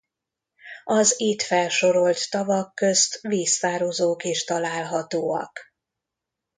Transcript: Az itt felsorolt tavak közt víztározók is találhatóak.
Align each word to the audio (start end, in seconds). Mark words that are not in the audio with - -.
Az 0.83 1.13
itt 1.17 1.41
felsorolt 1.41 2.29
tavak 2.29 2.75
közt 2.75 3.21
víztározók 3.21 4.23
is 4.23 4.43
találhatóak. 4.43 5.59